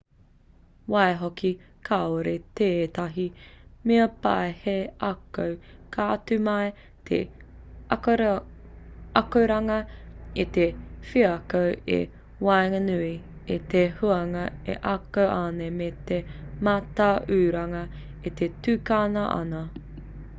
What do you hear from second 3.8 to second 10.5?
mea pai hei ako.ka tū mai te akoranga i